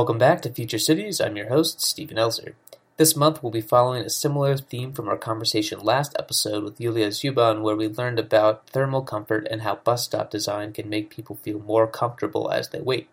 [0.00, 1.20] Welcome back to Future Cities.
[1.20, 2.54] I'm your host, Stephen Elser.
[2.96, 7.08] This month we'll be following a similar theme from our conversation last episode with Yulia
[7.08, 11.36] Zuban, where we learned about thermal comfort and how bus stop design can make people
[11.42, 13.10] feel more comfortable as they wait.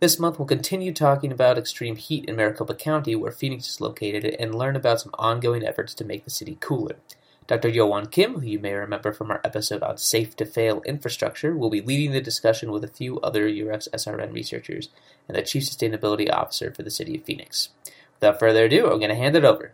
[0.00, 4.24] This month we'll continue talking about extreme heat in Maricopa County, where Phoenix is located,
[4.24, 6.96] and learn about some ongoing efforts to make the city cooler.
[7.46, 7.70] Dr.
[7.70, 11.70] Yeowon Kim, who you may remember from our episode on safe to fail infrastructure, will
[11.70, 14.88] be leading the discussion with a few other UREX SRN researchers
[15.28, 17.68] and the Chief Sustainability Officer for the City of Phoenix.
[18.18, 19.72] Without further ado, I'm going to hand it over.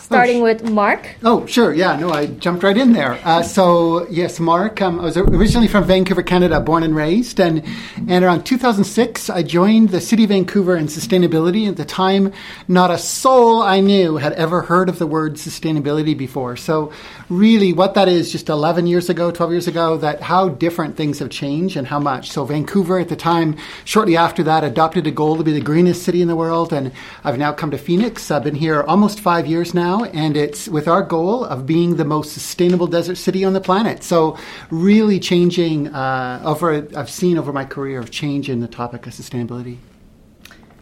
[0.00, 1.16] Starting oh, with Mark.
[1.22, 1.72] Oh, sure.
[1.72, 3.20] Yeah, no, I jumped right in there.
[3.24, 4.80] Uh, so, yes, Mark.
[4.80, 7.38] Um, I was originally from Vancouver, Canada, born and raised.
[7.38, 7.64] And,
[8.08, 11.68] and around 2006, I joined the City of Vancouver in sustainability.
[11.68, 12.32] At the time,
[12.66, 16.56] not a soul I knew had ever heard of the word sustainability before.
[16.56, 16.92] So,
[17.30, 21.20] really, what that is just 11 years ago, 12 years ago, that how different things
[21.20, 22.30] have changed and how much.
[22.30, 26.02] So, Vancouver at the time, shortly after that, adopted a goal to be the greenest
[26.02, 26.72] city in the world.
[26.72, 26.92] And
[27.24, 28.30] I've now come to Phoenix.
[28.30, 32.04] I've been here almost five years now and it's with our goal of being the
[32.04, 34.02] most sustainable desert city on the planet.
[34.02, 34.36] So,
[34.70, 39.12] really changing uh, over, I've seen over my career of change in the topic of
[39.12, 39.78] sustainability.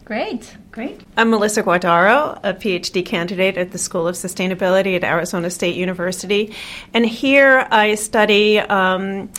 [0.09, 1.01] Great, great.
[1.17, 6.55] I'm Melissa Guardaro, a PhD candidate at the School of Sustainability at Arizona State University.
[6.95, 9.29] And here I study um,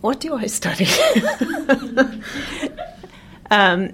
[0.00, 0.86] what do I study?
[3.50, 3.92] um,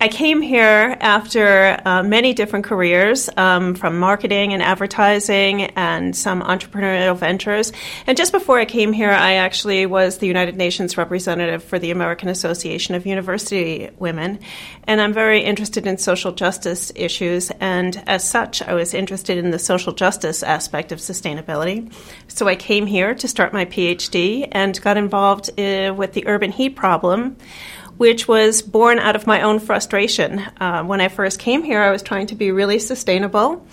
[0.00, 6.40] I came here after uh, many different careers um, from marketing and advertising and some
[6.40, 7.72] entrepreneurial ventures.
[8.06, 11.90] And just before I came here, I actually was the United Nations representative for the
[11.90, 14.38] American Association of University Women.
[14.84, 17.50] And I'm very interested in social justice issues.
[17.58, 21.92] And as such, I was interested in the social justice aspect of sustainability.
[22.28, 26.52] So I came here to start my PhD and got involved uh, with the urban
[26.52, 27.36] heat problem
[27.98, 30.38] which was born out of my own frustration.
[30.58, 33.66] Uh, when I first came here, I was trying to be really sustainable,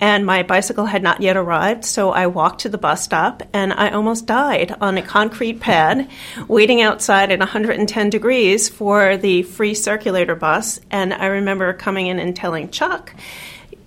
[0.00, 3.72] and my bicycle had not yet arrived, so I walked to the bus stop and
[3.72, 6.08] I almost died on a concrete pad,
[6.48, 10.80] waiting outside at 110 degrees for the free circulator bus.
[10.90, 13.14] And I remember coming in and telling Chuck,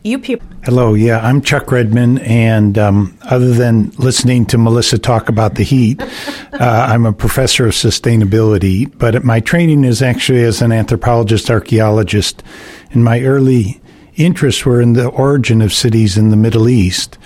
[0.06, 0.48] you people.
[0.64, 5.64] Hello, yeah, I'm Chuck Redman, and um, other than listening to Melissa talk about the
[5.64, 6.02] heat,
[6.54, 8.92] uh, I'm a professor of sustainability.
[8.98, 12.44] But my training is actually as an anthropologist, archaeologist,
[12.92, 13.82] and my early
[14.16, 17.18] interests were in the origin of cities in the Middle East.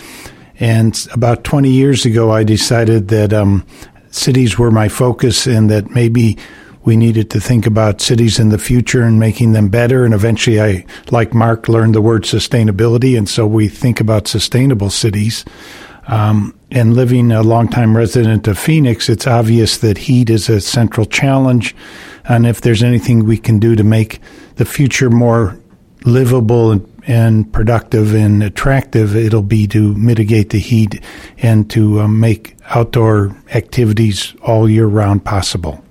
[0.60, 3.66] And about 20 years ago, I decided that um,
[4.12, 6.38] cities were my focus and that maybe
[6.90, 10.06] we needed to think about cities in the future and making them better.
[10.06, 13.16] And eventually, I, like Mark, learned the word sustainability.
[13.16, 15.46] And so we think about sustainable cities.
[16.08, 21.06] Um, and living a longtime resident of Phoenix, it's obvious that heat is a central
[21.06, 21.76] challenge.
[22.28, 24.20] And if there's anything we can do to make
[24.56, 25.60] the future more
[26.06, 31.04] livable and, and productive and attractive, it'll be to mitigate the heat
[31.38, 35.84] and to um, make outdoor activities all year round possible.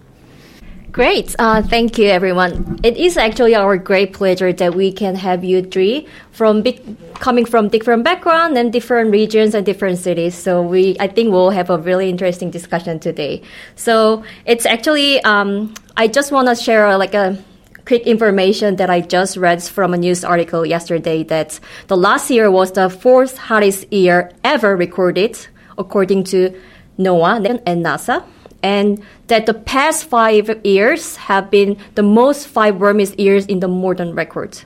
[0.91, 1.37] Great.
[1.39, 2.81] Uh, thank you, everyone.
[2.83, 6.81] It is actually our great pleasure that we can have you three from big,
[7.15, 10.35] coming from different backgrounds and different regions and different cities.
[10.35, 13.43] So we, I think we'll have a really interesting discussion today.
[13.77, 17.37] So it's actually, um, I just want to share like a
[17.85, 22.51] quick information that I just read from a news article yesterday that the last year
[22.51, 25.39] was the fourth hottest year ever recorded
[25.77, 26.59] according to
[26.99, 28.25] NOAA and NASA
[28.63, 33.69] and that the past five years have been the most five warmest years in the
[33.69, 34.63] modern record.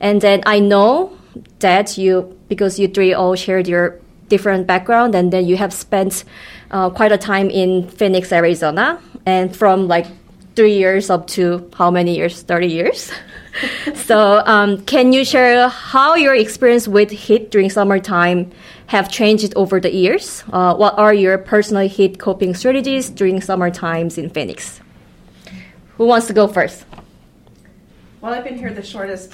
[0.00, 1.16] And then I know
[1.60, 6.24] that you, because you three all shared your different background, and then you have spent
[6.70, 10.06] uh, quite a time in Phoenix, Arizona, and from like
[10.56, 12.42] three years up to how many years?
[12.42, 13.12] 30 years.
[13.94, 18.50] so, um, can you share how your experience with heat during summertime
[18.86, 20.44] have changed over the years?
[20.52, 24.80] Uh, what are your personal heat coping strategies during summer times in Phoenix?
[25.96, 26.84] Who wants to go first?
[28.20, 29.32] Well, I've been here the shortest.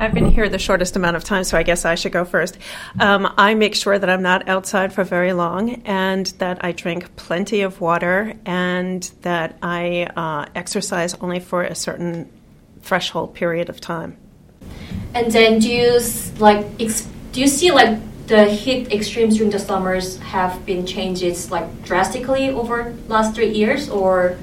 [0.00, 2.58] I've been here the shortest amount of time, so I guess I should go first.
[2.98, 7.14] Um, I make sure that I'm not outside for very long, and that I drink
[7.14, 12.28] plenty of water, and that I uh, exercise only for a certain
[12.82, 14.16] threshold period of time.
[15.14, 16.00] And then, do you
[16.38, 16.78] like?
[16.78, 17.96] do you see like
[18.32, 23.90] the heat extremes during the summers have been changes like drastically over last three years,
[23.90, 24.38] or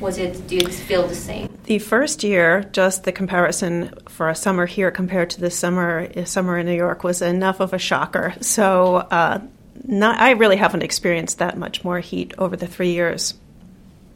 [0.00, 1.48] was it do you feel the same?
[1.66, 6.58] The first year, just the comparison for a summer here compared to the summer summer
[6.58, 8.34] in New York was enough of a shocker.
[8.40, 9.40] So, uh,
[9.84, 13.34] not, I really haven't experienced that much more heat over the three years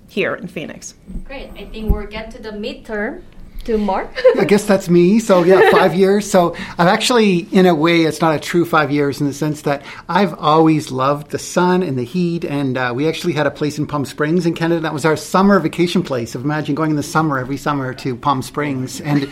[0.09, 0.95] here in Phoenix.
[1.25, 1.51] Great.
[1.57, 3.23] I think we'll get to the midterm
[3.65, 4.11] to Mark.
[4.39, 5.19] I guess that's me.
[5.19, 6.31] So yeah, five years.
[6.31, 9.63] So I've actually, in a way, it's not a true five years in the sense
[9.63, 12.45] that I've always loved the sun and the heat.
[12.45, 15.17] And uh, we actually had a place in Palm Springs in Canada that was our
[15.17, 16.35] summer vacation place.
[16.35, 19.31] Imagine going in the summer every summer to Palm Springs and.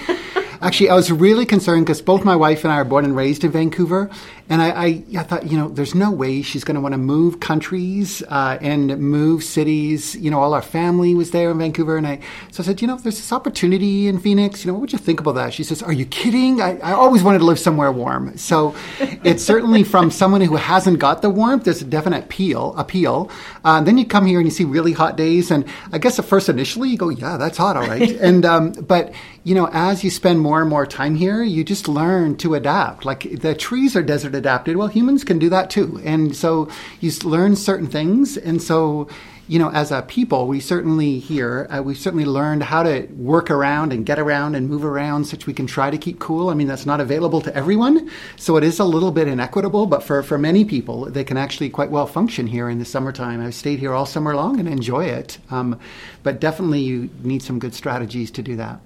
[0.62, 3.45] Actually, I was really concerned because both my wife and I are born and raised
[3.45, 4.11] in Vancouver,
[4.51, 6.99] and I, I, I thought, you know, there's no way she's going to want to
[6.99, 10.17] move countries uh, and move cities.
[10.17, 12.21] You know, all our family was there in Vancouver, and I
[12.51, 14.65] so I said, you know, there's this opportunity in Phoenix.
[14.65, 15.55] You know, what would you think about that?
[15.55, 16.61] She says, Are you kidding?
[16.61, 18.37] I, I always wanted to live somewhere warm.
[18.37, 21.65] So it's certainly from someone who hasn't got the warmth.
[21.65, 22.75] There's a definite appeal.
[22.77, 23.31] Appeal.
[23.65, 26.25] Uh, then you come here and you see really hot days, and I guess at
[26.25, 28.11] first initially you go, yeah, that's hot, all right.
[28.21, 31.89] and um, but you know, as you spend more and more time here, you just
[31.89, 33.05] learn to adapt.
[33.07, 34.77] Like the trees are desert adapted.
[34.77, 36.01] Well, humans can do that too.
[36.05, 36.69] And so
[37.01, 38.37] you learn certain things.
[38.37, 39.09] And so,
[39.49, 43.51] you know, as a people, we certainly here, uh, we've certainly learned how to work
[43.51, 46.51] around and get around and move around such we can try to keep cool.
[46.51, 48.11] I mean, that's not available to everyone.
[48.37, 51.71] So it is a little bit inequitable, but for, for many people, they can actually
[51.71, 53.41] quite well function here in the summertime.
[53.41, 55.39] I've stayed here all summer long and enjoy it.
[55.51, 55.81] Um,
[56.23, 58.81] but definitely you need some good strategies to do that.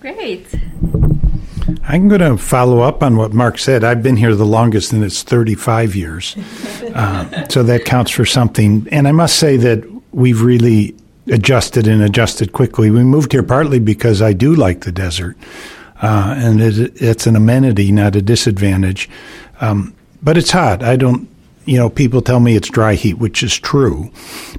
[0.00, 0.46] Great.
[1.84, 3.82] I'm going to follow up on what Mark said.
[3.82, 6.36] I've been here the longest, and it's 35 years.
[6.88, 8.88] Uh, so that counts for something.
[8.90, 10.96] And I must say that we've really
[11.30, 12.90] adjusted and adjusted quickly.
[12.90, 15.36] We moved here partly because I do like the desert,
[16.02, 19.08] uh, and it, it's an amenity, not a disadvantage.
[19.60, 20.82] Um, but it's hot.
[20.82, 21.28] I don't
[21.68, 24.10] you know, people tell me it's dry heat, which is true,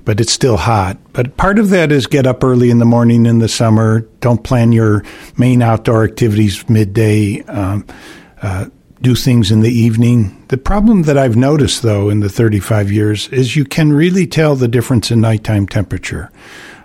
[0.06, 0.96] but it's still hot.
[1.12, 4.02] But part of that is get up early in the morning in the summer.
[4.20, 5.04] Don't plan your
[5.36, 7.42] main outdoor activities midday.
[7.46, 7.88] Um,
[8.44, 8.68] uh,
[9.02, 10.46] do things in the evening.
[10.50, 14.56] The problem that I've noticed, though, in the 35 years is you can really tell
[14.56, 16.32] the difference in nighttime temperature.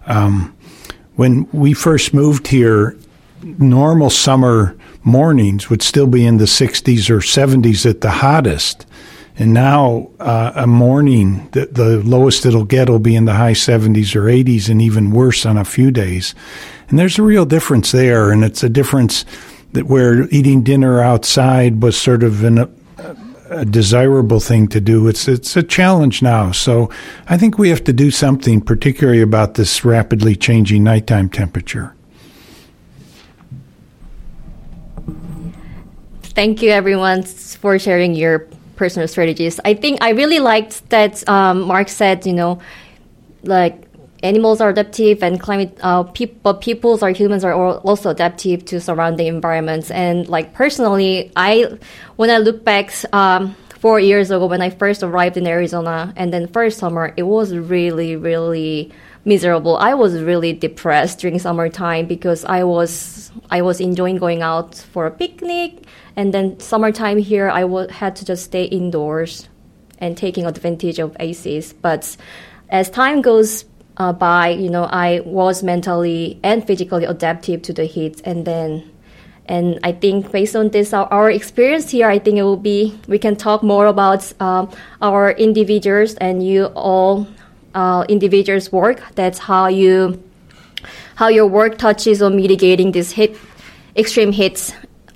[0.06, 0.56] Um,
[1.16, 2.96] when we first moved here,
[3.42, 8.86] normal summer mornings would still be in the 60s or 70s at the hottest.
[9.36, 13.52] And now uh, a morning, the, the lowest it'll get will be in the high
[13.52, 16.34] 70s or 80s, and even worse on a few days.
[16.88, 19.24] And there's a real difference there, and it's a difference
[19.72, 22.68] that where eating dinner outside was sort of an, a,
[23.50, 25.08] a desirable thing to do.
[25.08, 26.52] It's it's a challenge now.
[26.52, 26.90] So
[27.28, 31.94] I think we have to do something, particularly about this rapidly changing nighttime temperature.
[36.22, 39.60] Thank you, everyone, for sharing your personal strategies.
[39.64, 42.60] I think I really liked that um, Mark said, you know,
[43.42, 43.84] like
[44.22, 48.80] animals are adaptive and climate, uh, pe- but peoples or humans are also adaptive to
[48.80, 49.90] surrounding environments.
[49.90, 51.78] And like personally, I,
[52.16, 53.54] when I look back, um,
[53.84, 57.54] four years ago when I first arrived in Arizona and then first summer, it was
[57.54, 58.90] really, really
[59.24, 59.76] miserable.
[59.76, 65.06] I was really depressed during summertime because I was I was enjoying going out for
[65.06, 65.84] a picnic,
[66.16, 69.48] and then summertime here I w- had to just stay indoors
[69.98, 71.74] and taking advantage of ACs.
[71.80, 72.16] But
[72.68, 73.64] as time goes
[73.96, 78.90] uh, by, you know, I was mentally and physically adaptive to the heat, and then.
[79.46, 82.98] And I think based on this, our, our experience here, I think it will be,
[83.08, 84.70] we can talk more about um,
[85.02, 87.28] our individuals and you all
[87.74, 89.02] uh, individuals' work.
[89.14, 90.22] That's how you
[91.16, 93.36] how your work touches on mitigating these hit
[93.96, 94.72] extreme hits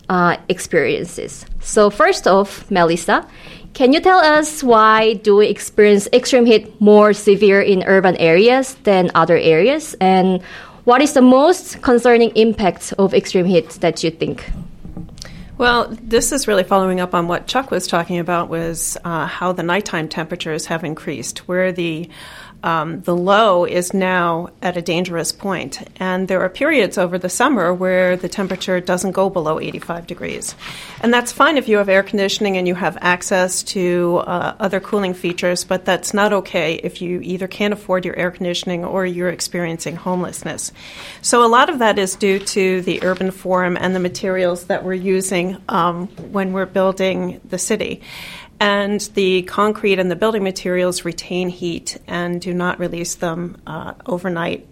[0.09, 1.45] uh, experiences.
[1.61, 3.27] So first off, Melissa,
[3.75, 8.75] can you tell us why do we experience extreme heat more severe in urban areas
[8.85, 10.43] than other areas, and
[10.85, 14.51] what is the most concerning impact of extreme heat that you think?
[15.59, 19.53] Well, this is really following up on what Chuck was talking about was uh, how
[19.53, 22.09] the nighttime temperatures have increased, where the
[22.63, 25.81] um, the low is now at a dangerous point.
[26.01, 30.55] And there are periods over the summer where the temperature doesn't go below 85 degrees.
[31.01, 34.81] And that's fine if you have air conditioning and you have access to uh, other
[34.81, 39.07] cooling features, but that's not okay if you either can't afford your air conditioning or
[39.07, 40.73] you're experiencing homelessness.
[41.23, 44.85] So a lot of that is due to the urban form and the materials that
[44.85, 48.03] we're using um, when we're building the city
[48.61, 53.95] and the concrete and the building materials retain heat and do not release them uh,
[54.07, 54.67] overnight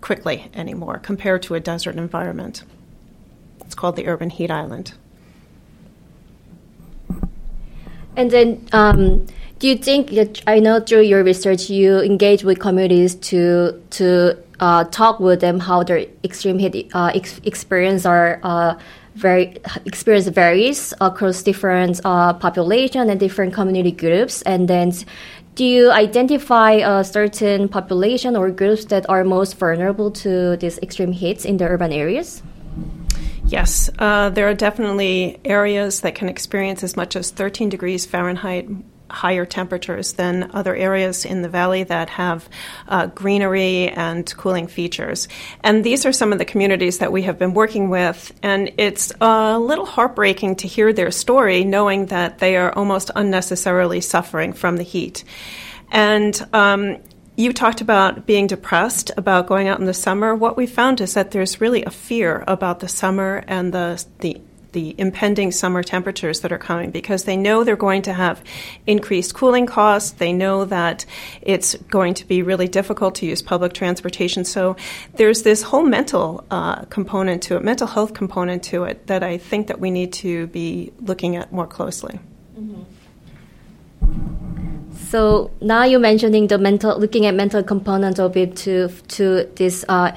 [0.00, 2.62] quickly anymore compared to a desert environment.
[3.60, 4.94] It's called the urban heat island.
[8.16, 9.26] And then, um,
[9.58, 14.38] do you think that I know through your research you engage with communities to to
[14.60, 18.78] uh, talk with them how their extreme heat uh, ex- experience are uh,
[19.16, 24.42] very experience varies across different uh, population and different community groups.
[24.42, 24.92] And then,
[25.54, 31.12] do you identify a certain population or groups that are most vulnerable to these extreme
[31.12, 32.42] heats in the urban areas?
[33.46, 38.68] Yes, uh, there are definitely areas that can experience as much as 13 degrees Fahrenheit
[39.10, 42.48] higher temperatures than other areas in the valley that have
[42.88, 45.28] uh, greenery and cooling features.
[45.62, 48.32] And these are some of the communities that we have been working with.
[48.42, 54.00] And it's a little heartbreaking to hear their story, knowing that they are almost unnecessarily
[54.00, 55.24] suffering from the heat.
[55.90, 56.98] And um,
[57.36, 60.34] you talked about being depressed about going out in the summer.
[60.34, 64.40] What we found is that there's really a fear about the summer and the the
[64.76, 68.44] the impending summer temperatures that are coming because they know they're going to have
[68.86, 70.10] increased cooling costs.
[70.10, 71.06] They know that
[71.40, 74.44] it's going to be really difficult to use public transportation.
[74.44, 74.76] So
[75.14, 79.38] there's this whole mental uh, component to it, mental health component to it, that I
[79.38, 82.20] think that we need to be looking at more closely.
[82.58, 82.82] Mm-hmm.
[85.08, 89.86] So now you're mentioning the mental, looking at mental component of it to to this
[89.88, 90.12] uh,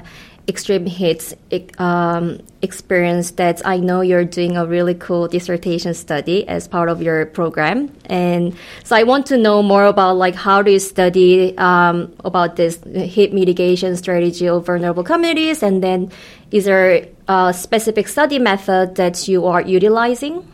[0.50, 1.32] extreme heat
[1.78, 7.00] um, experience that I know you're doing a really cool dissertation study as part of
[7.00, 7.90] your program.
[8.04, 8.54] And
[8.84, 12.78] so I want to know more about like how do you study um, about this
[12.92, 16.10] heat mitigation strategy of vulnerable communities, and then
[16.50, 20.44] is there a specific study method that you are utilizing?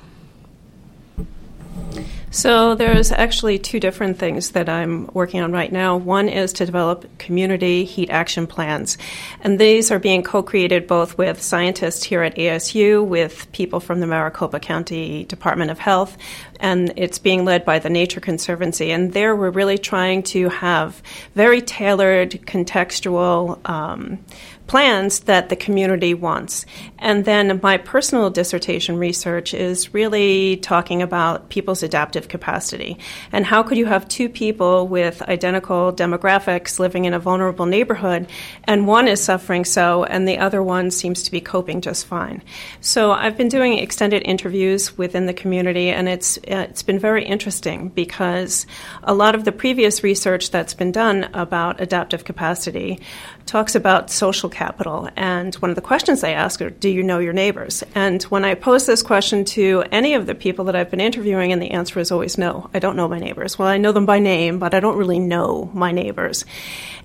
[2.37, 5.97] So there's actually two different things that I'm working on right now.
[5.97, 8.99] One is to develop community heat action plans.
[9.41, 14.07] And these are being co-created both with scientists here at ASU, with people from the
[14.07, 16.19] Maricopa County Department of Health,
[16.61, 18.91] and it's being led by the Nature Conservancy.
[18.91, 21.03] And there we're really trying to have
[21.35, 24.19] very tailored, contextual um,
[24.67, 26.67] plans that the community wants.
[26.99, 32.99] And then my personal dissertation research is really talking about people's adaptive capacity.
[33.33, 38.27] And how could you have two people with identical demographics living in a vulnerable neighborhood,
[38.65, 42.43] and one is suffering so, and the other one seems to be coping just fine?
[42.81, 47.89] So I've been doing extended interviews within the community, and it's, it's been very interesting
[47.91, 48.67] because
[49.03, 53.01] a lot of the previous research that's been done about adaptive capacity
[53.47, 55.09] talks about social capital.
[55.17, 57.83] And one of the questions they ask are, Do you know your neighbors?
[57.95, 61.53] And when I pose this question to any of the people that I've been interviewing,
[61.53, 63.59] and the answer is always no, I don't know my neighbors.
[63.59, 66.45] Well, I know them by name, but I don't really know my neighbors.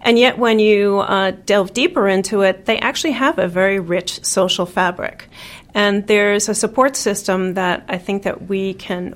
[0.01, 4.25] And yet, when you uh, delve deeper into it, they actually have a very rich
[4.25, 5.29] social fabric.
[5.74, 9.13] And there's a support system that I think that we can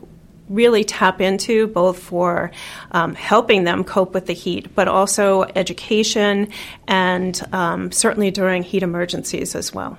[0.49, 2.51] really tap into both for
[2.91, 6.49] um, helping them cope with the heat, but also education
[6.87, 9.97] and um, certainly during heat emergencies as well.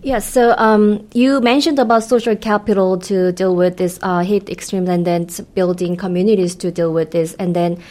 [0.00, 4.88] Yes, so um, you mentioned about social capital to deal with this uh, heat extreme,
[4.88, 7.82] and then building communities to deal with this, and then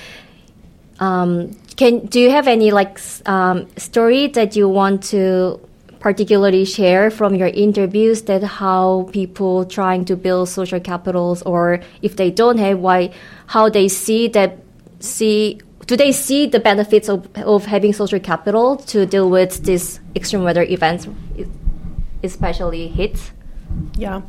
[0.99, 2.97] um, can do you have any like
[3.27, 5.59] um, story that you want to
[5.99, 12.15] particularly share from your interviews that how people trying to build social capitals or if
[12.15, 13.11] they don't have why
[13.47, 14.57] how they see that
[14.99, 19.99] see do they see the benefits of, of having social capital to deal with these
[20.15, 21.07] extreme weather events
[22.23, 23.31] especially hits
[23.95, 24.21] yeah.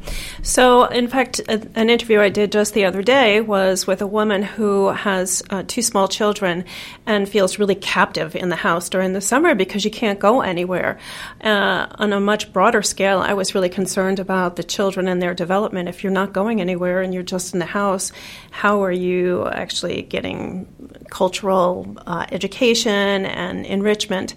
[0.42, 4.06] So, in fact, a, an interview I did just the other day was with a
[4.06, 6.64] woman who has uh, two small children
[7.06, 10.98] and feels really captive in the house during the summer because you can't go anywhere.
[11.42, 15.34] Uh, on a much broader scale, I was really concerned about the children and their
[15.34, 15.88] development.
[15.88, 18.10] If you're not going anywhere and you're just in the house,
[18.50, 20.66] how are you actually getting
[21.10, 24.34] cultural uh, education and enrichment?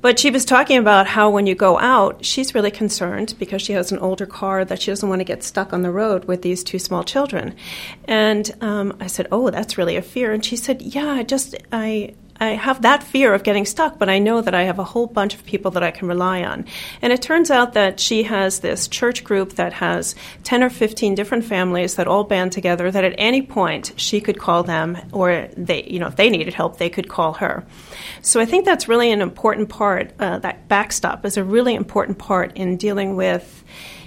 [0.00, 3.72] But she was talking about how when you go out, she's really concerned because she
[3.72, 6.42] has an older car that she doesn't want to get stuck on the road with
[6.42, 7.56] these two small children.
[8.04, 11.56] And um, I said, "Oh, that's really a fear." And she said, "Yeah, I just
[11.72, 14.84] I I have that fear of getting stuck, but I know that I have a
[14.84, 16.66] whole bunch of people that I can rely on.
[17.02, 20.14] And it turns out that she has this church group that has
[20.44, 24.38] 10 or 15 different families that all band together that at any point she could
[24.38, 27.64] call them or they, you know, if they needed help, they could call her.
[28.22, 30.12] So I think that's really an important part.
[30.18, 33.64] Uh, that backstop is a really important part in dealing with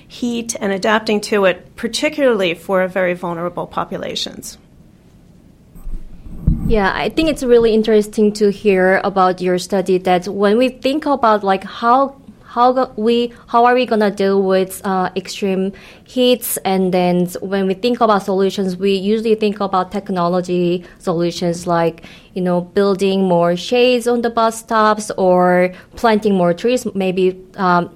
[0.07, 4.57] heat and adapting to it, particularly for very vulnerable populations.
[6.71, 11.05] Yeah, I think it's really interesting to hear about your study that when we think
[11.05, 15.73] about like how how we how are we gonna deal with uh, extreme
[16.05, 22.05] heats and then when we think about solutions we usually think about technology solutions like
[22.33, 27.89] you know building more shades on the bus stops or planting more trees maybe um,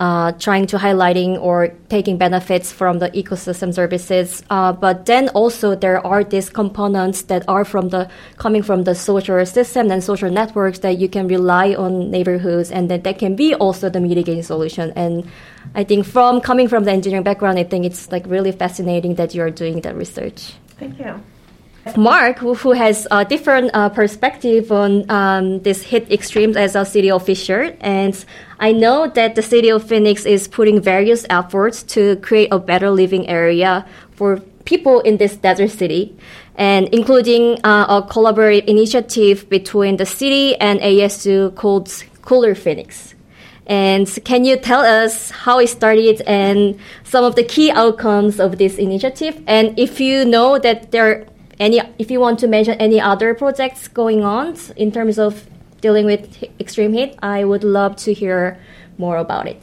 [0.00, 4.42] uh, trying to highlighting or taking benefits from the ecosystem services.
[4.48, 8.94] Uh, but then also there are these components that are from the coming from the
[8.94, 13.36] social system and social networks that you can rely on neighborhoods, and that that can
[13.36, 14.90] be also the mitigating solution.
[14.96, 15.28] And
[15.74, 19.34] I think from coming from the engineering background, I think it's like really fascinating that
[19.34, 20.54] you are doing that research.
[20.78, 21.20] Thank you.
[21.96, 27.08] Mark, who, has a different uh, perspective on um, this heat extremes as a city
[27.08, 28.24] official, and
[28.58, 32.90] I know that the city of Phoenix is putting various efforts to create a better
[32.90, 36.16] living area for people in this desert city,
[36.56, 41.90] and including uh, a collaborative initiative between the city and ASU called
[42.22, 43.14] Cooler Phoenix.
[43.66, 48.58] And can you tell us how it started and some of the key outcomes of
[48.58, 49.40] this initiative?
[49.46, 51.26] And if you know that there
[51.60, 55.46] any if you want to mention any other projects going on in terms of
[55.80, 58.58] dealing with extreme heat, I would love to hear
[58.98, 59.62] more about it.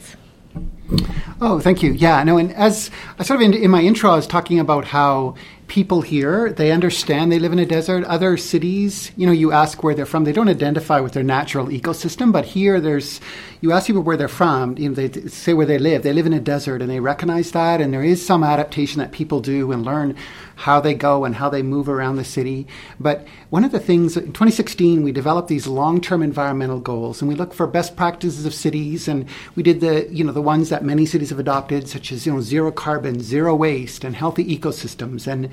[1.40, 1.92] Oh, thank you.
[1.92, 4.86] Yeah, no, and as I sort of in, in my intro, I was talking about
[4.86, 5.34] how
[5.68, 8.04] people here they understand they live in a desert.
[8.04, 11.66] Other cities you know you ask where they're from they don't identify with their natural
[11.66, 13.20] ecosystem but here there's
[13.60, 16.02] you ask people where they're from you know they say where they live.
[16.02, 19.12] They live in a desert and they recognize that and there is some adaptation that
[19.12, 20.16] people do and learn
[20.58, 22.66] how they go and how they move around the city.
[22.98, 27.36] But one of the things in 2016, we developed these long-term environmental goals, and we
[27.36, 30.84] look for best practices of cities, and we did the you know the ones that
[30.84, 35.28] many cities have adopted, such as you know zero carbon, zero waste, and healthy ecosystems,
[35.28, 35.48] and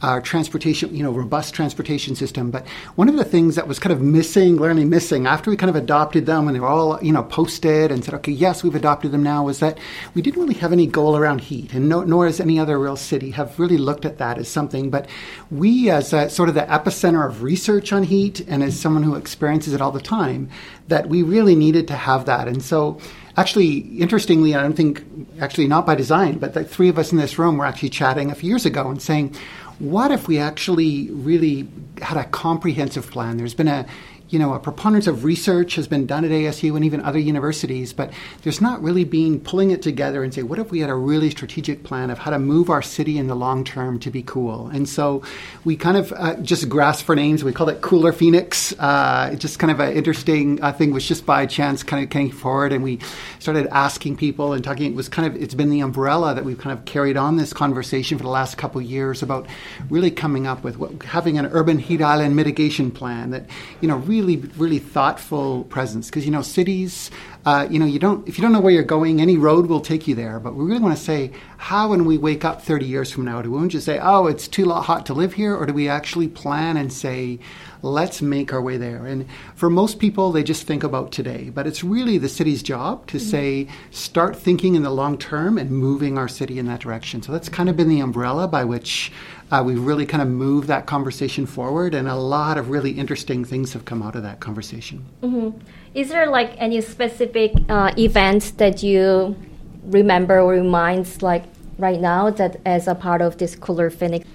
[0.00, 2.50] our transportation, you know, robust transportation system.
[2.50, 5.70] But one of the things that was kind of missing, glaringly missing, after we kind
[5.70, 8.76] of adopted them and they were all, you know, posted and said, okay, yes, we've
[8.76, 9.78] adopted them now, was that
[10.14, 12.96] we didn't really have any goal around heat, and no, nor has any other real
[12.96, 14.88] city have really looked at that as something.
[14.88, 15.08] But
[15.50, 19.16] we, as a, sort of the epicenter of research on heat, and as someone who
[19.16, 20.48] experiences it all the time,
[20.86, 22.46] that we really needed to have that.
[22.46, 23.00] And so
[23.38, 25.04] actually, interestingly, I don't think,
[25.40, 28.30] actually not by design, but the three of us in this room were actually chatting
[28.30, 29.34] a few years ago and saying,
[29.78, 31.68] what if we actually really
[32.02, 33.36] had a comprehensive plan?
[33.36, 33.86] There's been a
[34.30, 37.92] you know, a preponderance of research has been done at ASU and even other universities,
[37.92, 38.12] but
[38.42, 41.30] there's not really been pulling it together and say, what if we had a really
[41.30, 44.66] strategic plan of how to move our city in the long term to be cool?
[44.68, 45.22] And so
[45.64, 47.42] we kind of uh, just grasped for names.
[47.42, 48.74] We called it Cooler Phoenix.
[48.78, 52.10] Uh, it's just kind of an interesting uh, thing was just by chance kind of
[52.10, 52.98] came forward, and we
[53.38, 54.92] started asking people and talking.
[54.92, 57.52] It was kind of it's been the umbrella that we've kind of carried on this
[57.52, 59.46] conversation for the last couple years about
[59.88, 63.46] really coming up with what, having an urban heat island mitigation plan that
[63.80, 66.08] you know really really, really thoughtful presence.
[66.08, 67.10] Because you know, cities,
[67.46, 69.80] uh, you know, you don't if you don't know where you're going, any road will
[69.80, 70.40] take you there.
[70.40, 73.40] But we really want to say, how when we wake up 30 years from now,
[73.42, 76.28] do we just say, oh, it's too hot to live here, or do we actually
[76.28, 77.38] plan and say,
[77.82, 79.06] let's make our way there?
[79.06, 81.50] And for most people, they just think about today.
[81.50, 83.30] But it's really the city's job to mm-hmm.
[83.30, 87.22] say, start thinking in the long term and moving our city in that direction.
[87.22, 89.12] So that's kind of been the umbrella by which
[89.50, 93.44] uh, we've really kind of moved that conversation forward, and a lot of really interesting
[93.44, 95.04] things have come out of that conversation.
[95.22, 95.58] Mm-hmm.
[95.94, 99.36] Is there like any specific uh, event that you
[99.84, 101.44] remember or reminds like
[101.78, 104.26] right now that as a part of this Cooler Phoenix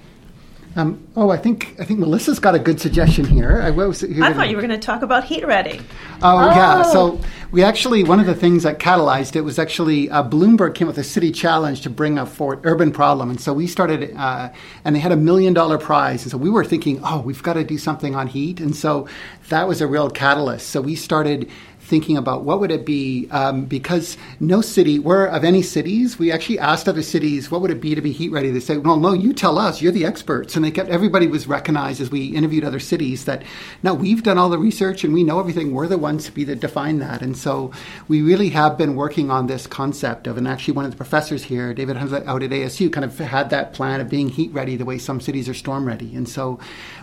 [0.75, 3.61] um, oh, I think I think Melissa's got a good suggestion here.
[3.61, 5.79] I, was, I thought you were going to talk about Heat Ready.
[6.23, 6.81] Oh, oh, yeah.
[6.83, 7.19] So
[7.51, 10.97] we actually one of the things that catalyzed it was actually uh, Bloomberg came with
[10.97, 14.51] a city challenge to bring up for urban problem, and so we started, uh,
[14.83, 17.53] and they had a million dollar prize, and so we were thinking, oh, we've got
[17.53, 19.07] to do something on heat, and so
[19.49, 20.69] that was a real catalyst.
[20.69, 21.51] So we started
[21.93, 26.17] thinking about what would it be um, because no city we're of any cities.
[26.17, 28.49] We actually asked other cities what would it be to be heat ready?
[28.49, 29.79] They said well no you tell us.
[29.79, 30.55] You're the experts.
[30.55, 33.43] And they kept everybody was recognized as we interviewed other cities that
[33.83, 35.71] now we've done all the research and we know everything.
[35.71, 37.21] We're the ones to be the define that.
[37.21, 37.71] And so
[38.07, 41.43] we really have been working on this concept of and actually one of the professors
[41.43, 44.85] here david out at asu kind of had that plan of being heat ready the
[44.85, 46.15] way some cities are storm ready.
[46.15, 46.57] And so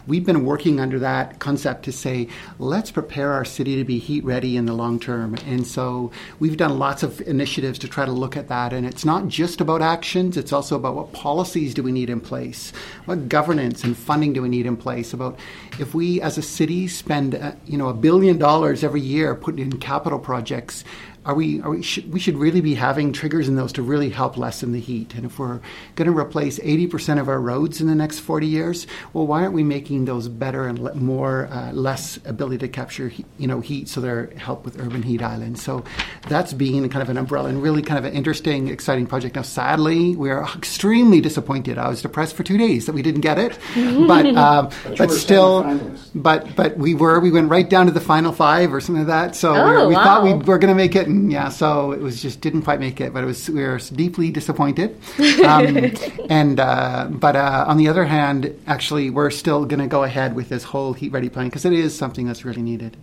[0.07, 4.25] we've been working under that concept to say let's prepare our city to be heat
[4.25, 5.37] ready in the long term.
[5.47, 8.73] And so we've done lots of initiatives to try to look at that.
[8.73, 12.21] And it's not just about actions, it's also about what policies do we need in
[12.21, 12.73] place,
[13.05, 15.13] what governance and funding do we need in place.
[15.13, 15.39] About
[15.79, 19.61] if we as a city spend, uh, you know, a billion dollars every year putting
[19.61, 20.85] in capital projects,
[21.25, 24.09] are we, are we, should, we should really be having triggers in those to really
[24.09, 25.15] help lessen the heat.
[25.15, 25.61] And if we're
[25.95, 29.53] going to replace 80% of our roads in the next 40 years, well, why aren't
[29.53, 33.61] we making those better and le- more, uh, less ability to capture, he, you know,
[33.61, 35.63] heat so they're help with urban heat islands.
[35.63, 35.85] So
[36.29, 39.37] that's being kind of an umbrella and really kind of an interesting, exciting project.
[39.37, 41.77] Now, sadly, we are extremely disappointed.
[41.77, 43.59] I was depressed for two days that we didn't get it,
[44.07, 45.81] but, um, but, but still,
[46.15, 49.29] but, but we were, we went right down to the final five or something like
[49.29, 49.37] that.
[49.37, 50.05] So oh, we wow.
[50.05, 51.31] thought we were going to make it written.
[51.31, 54.31] Yeah, so it was just didn't quite make it, but it was we were deeply
[54.31, 54.99] disappointed.
[55.41, 55.93] Um,
[56.29, 60.35] and uh, but uh, on the other hand, actually, we're still going to go ahead
[60.35, 62.97] with this whole heat ready plan because it is something that's really needed.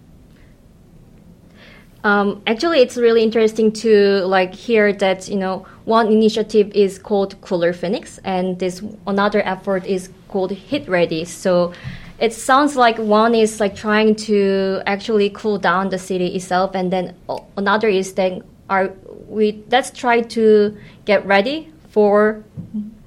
[2.03, 7.39] Um, actually, it's really interesting to like hear that you know one initiative is called
[7.41, 11.25] Cooler Phoenix, and this another effort is called Heat Ready.
[11.25, 11.73] So
[12.19, 16.91] it sounds like one is like trying to actually cool down the city itself, and
[16.91, 17.15] then
[17.57, 18.93] another is then are
[19.27, 20.75] we let's try to
[21.05, 22.43] get ready for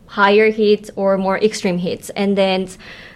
[0.06, 2.68] higher heat or more extreme heats, and then.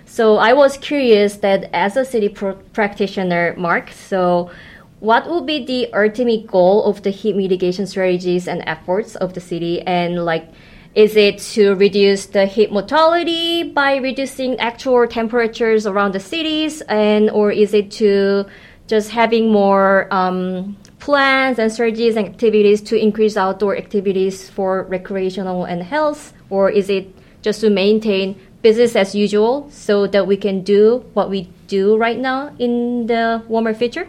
[0.07, 4.49] So I was curious that as a city practitioner, Mark, so
[5.01, 9.41] what would be the ultimate goal of the heat mitigation strategies and efforts of the
[9.41, 10.47] city and like
[10.95, 16.83] is it to reduce the heat mortality by reducing actual temperatures around the cities?
[16.83, 18.47] And or is it to
[18.87, 25.65] just having more um, plans and strategies and activities to increase outdoor activities for recreational
[25.65, 26.33] and health?
[26.49, 31.29] Or is it just to maintain business as usual so that we can do what
[31.29, 34.09] we do right now in the warmer future?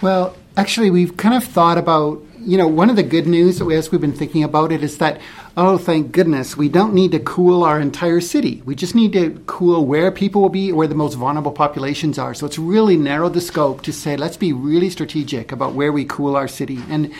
[0.00, 3.68] Well, actually, we've kind of thought about, you know, one of the good news that
[3.70, 5.20] as we've been thinking about it is that,
[5.56, 8.62] oh, thank goodness, we don't need to cool our entire city.
[8.64, 12.34] We just need to cool where people will be, where the most vulnerable populations are.
[12.34, 16.04] So it's really narrowed the scope to say, let's be really strategic about where we
[16.04, 16.78] cool our city.
[16.88, 17.12] And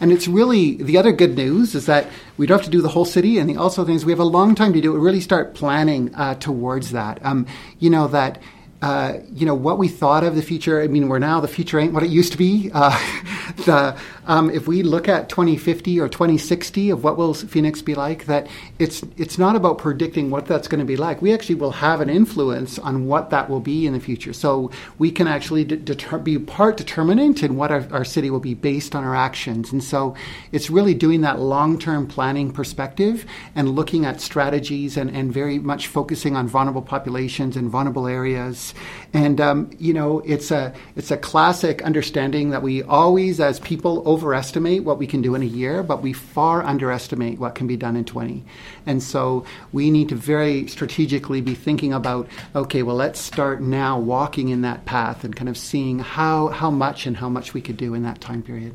[0.00, 2.88] and it's really the other good news is that we don't have to do the
[2.88, 4.92] whole city, and the also things we have a long time to do.
[4.92, 7.18] We really start planning uh, towards that.
[7.24, 7.46] Um,
[7.80, 8.40] you know that
[8.80, 10.80] uh, you know what we thought of the future.
[10.80, 12.70] I mean, we're now the future ain't what it used to be.
[12.72, 12.96] Uh,
[13.66, 18.26] the um, if we look at 2050 or 2060 of what will Phoenix be like,
[18.26, 18.46] that
[18.78, 21.22] it's it's not about predicting what that's going to be like.
[21.22, 24.32] We actually will have an influence on what that will be in the future.
[24.32, 28.38] So we can actually de- deter- be part determinant in what our, our city will
[28.38, 29.72] be based on our actions.
[29.72, 30.14] And so
[30.52, 35.58] it's really doing that long term planning perspective and looking at strategies and, and very
[35.58, 38.74] much focusing on vulnerable populations and vulnerable areas
[39.14, 44.02] and um, you know, it's a it's a classic understanding that we always, as people,
[44.18, 47.76] overestimate what we can do in a year, but we far underestimate what can be
[47.76, 48.44] done in 20.
[48.84, 53.96] And so we need to very strategically be thinking about, okay, well, let's start now
[53.96, 57.60] walking in that path and kind of seeing how how much and how much we
[57.60, 58.74] could do in that time period.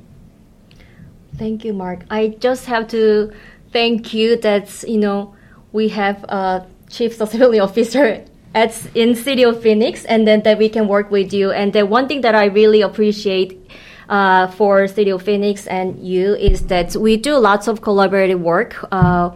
[1.35, 2.05] Thank you, Mark.
[2.09, 3.33] I just have to
[3.73, 5.35] thank you that you know
[5.73, 8.23] we have a chief sustainability officer
[8.55, 11.51] at in City of Phoenix, and then that we can work with you.
[11.51, 13.59] And the one thing that I really appreciate
[14.13, 18.71] uh, for City of Phoenix and you is that we do lots of collaborative work
[18.91, 19.31] uh,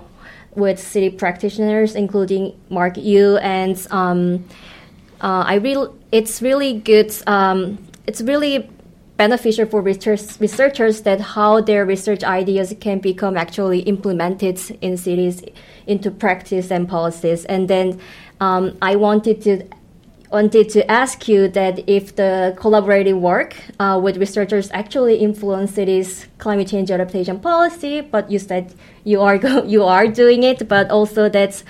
[0.53, 4.45] with city practitioners, including Mark you and um,
[5.19, 7.11] uh, I really it's really good.
[7.25, 8.69] Um, it's really
[9.17, 15.41] beneficial for research, researchers that how their research ideas can become actually implemented in cities
[15.87, 17.99] into practice and policies, and then
[18.39, 19.67] um, I wanted to
[20.31, 26.27] wanted to ask you that if the collaborative work uh, with researchers actually influence cities'
[26.37, 30.89] climate change adaptation policy, but you said you are go- you are doing it, but
[30.89, 31.63] also that's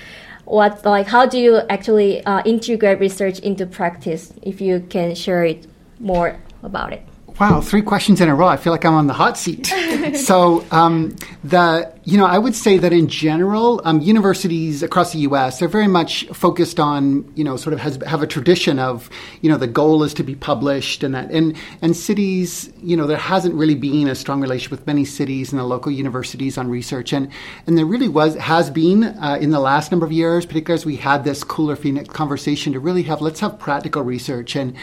[0.45, 4.33] what like how do you actually uh, integrate research into practice?
[4.41, 5.67] If you can share it
[5.99, 7.03] more about it.
[7.39, 8.47] Wow, three questions in a row.
[8.47, 9.67] I feel like I'm on the hot seat.
[10.15, 15.19] so, um, the you know, I would say that in general, um, universities across the
[15.19, 15.61] U.S.
[15.61, 19.07] are very much focused on you know, sort of has, have a tradition of
[19.41, 23.05] you know, the goal is to be published and that, and and cities, you know,
[23.05, 26.67] there hasn't really been a strong relationship with many cities and the local universities on
[26.67, 27.29] research, and
[27.67, 30.87] and there really was has been uh, in the last number of years, particularly as
[30.87, 34.75] we had this cooler Phoenix conversation to really have let's have practical research, and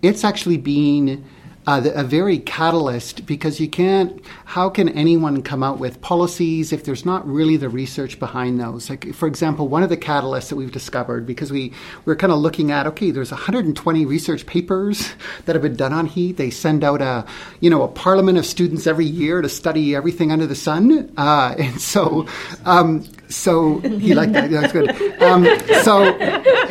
[0.00, 1.22] it's actually been
[1.68, 4.24] uh, a very catalyst because you can't.
[4.46, 8.88] How can anyone come out with policies if there's not really the research behind those?
[8.88, 11.74] Like, for example, one of the catalysts that we've discovered because we
[12.06, 15.10] we're kind of looking at okay, there's 120 research papers
[15.44, 16.38] that have been done on heat.
[16.38, 17.26] They send out a
[17.60, 21.54] you know a parliament of students every year to study everything under the sun, uh,
[21.58, 22.26] and so
[22.64, 24.50] um, so he liked that.
[24.50, 24.90] That's good.
[25.22, 25.44] Um,
[25.82, 26.16] so,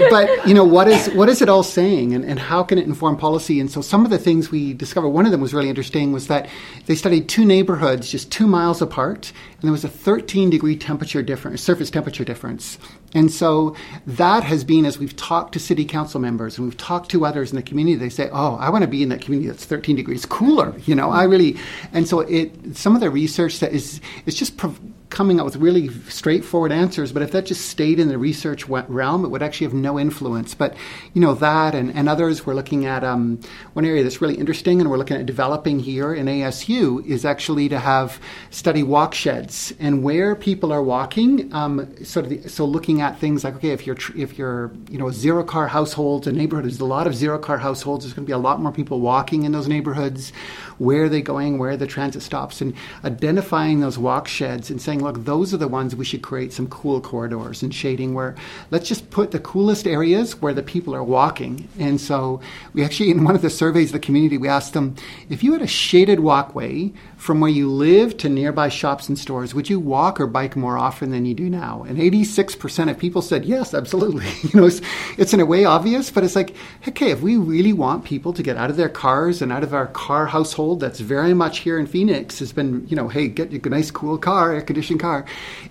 [0.10, 2.86] but you know, what is what is it all saying, and, and how can it
[2.86, 3.60] inform policy?
[3.60, 5.10] And so, some of the things we discovered.
[5.10, 6.12] One of them was really interesting.
[6.12, 6.50] Was that
[6.88, 11.22] they studied two neighborhoods just two miles apart, and there was a 13 degree temperature
[11.22, 12.80] difference, surface temperature difference.
[13.14, 17.10] And so that has been as we've talked to city council members and we've talked
[17.12, 17.96] to others in the community.
[17.96, 20.96] They say, "Oh, I want to be in that community that's 13 degrees cooler." You
[20.96, 21.58] know, I really.
[21.94, 24.58] And so it some of the research that is is just.
[24.58, 28.68] Prov- coming up with really straightforward answers, but if that just stayed in the research
[28.68, 30.54] realm, it would actually have no influence.
[30.54, 30.76] But,
[31.14, 33.40] you know, that and, and others, we're looking at um,
[33.74, 37.70] one area that's really interesting and we're looking at developing here in ASU is actually
[37.70, 41.54] to have study walk sheds and where people are walking.
[41.54, 44.98] Um, sort of the, so looking at things like, okay, if you're, if you're, you
[44.98, 48.26] know, zero car households, a neighborhood, there's a lot of zero car households, there's going
[48.26, 50.34] to be a lot more people walking in those neighborhoods.
[50.78, 51.58] Where are they going?
[51.58, 52.62] Where the transit stops?
[52.62, 56.54] And identifying those walk sheds and saying, look, those are the ones we should create
[56.54, 58.36] some cool corridors and shading where
[58.72, 61.68] let's just put the coolest areas where the people are walking.
[61.80, 62.42] And so
[62.74, 64.96] we actually, in one of the surveys of the community, we asked them
[65.30, 69.54] if you had a shaded walkway from where you live to nearby shops and stores,
[69.54, 71.84] would you walk or bike more often than you do now?
[71.88, 74.28] And 86% of people said yes, absolutely.
[74.44, 74.82] you know, it's,
[75.18, 76.56] it's in a way obvious, but it's like,
[76.88, 79.74] okay, if we really want people to get out of their cars and out of
[79.74, 83.52] our car household that's very much here in Phoenix has been, you know, hey, get
[83.52, 85.26] a nice cool car, air conditioned car.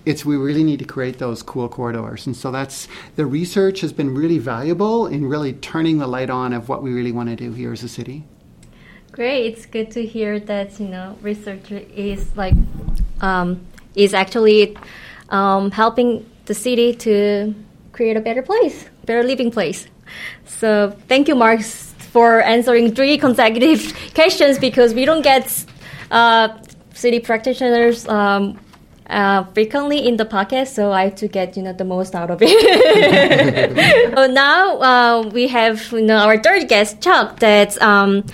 [0.05, 2.27] It's we really need to create those cool corridors.
[2.27, 6.53] And so that's the research has been really valuable in really turning the light on
[6.53, 8.25] of what we really want to do here as a city.
[9.17, 9.47] Great.
[9.47, 12.53] It's good to hear that you know research is like
[13.23, 14.77] um, is actually
[15.31, 17.55] um, helping the city to
[17.93, 19.87] create a better place, better living place.
[20.45, 25.65] So thank you, Mark, for answering three consecutive questions because we don't get
[26.11, 26.49] uh,
[26.93, 28.61] city practitioners um,
[29.09, 32.31] uh, frequently in the podcast, so I have to get you know the most out
[32.31, 34.11] of it.
[34.15, 37.41] so now uh, we have you know our third guest, Chuck.
[37.41, 38.27] That um,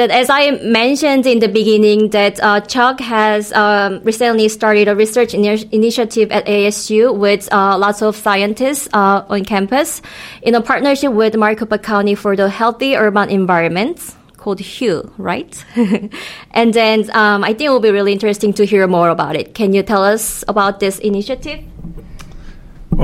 [0.00, 4.96] that as I mentioned in the beginning, that uh, Chuck has um, recently started a
[4.96, 10.00] research initiative at ASU with uh, lots of scientists uh, on campus
[10.40, 14.00] in a partnership with Maricopa County for the Healthy Urban Environment
[14.38, 15.52] called Hue, right?
[16.52, 19.54] and then um, I think it will be really interesting to hear more about it.
[19.54, 21.60] Can you tell us about this initiative?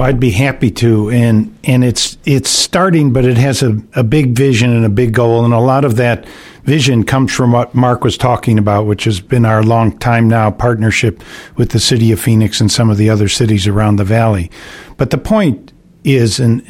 [0.01, 4.37] I'd be happy to, and and it's it's starting, but it has a, a big
[4.37, 6.27] vision and a big goal, and a lot of that
[6.65, 10.51] vision comes from what Mark was talking about, which has been our long time now
[10.51, 11.23] partnership
[11.57, 14.51] with the city of Phoenix and some of the other cities around the valley.
[14.97, 16.63] But the point is, and,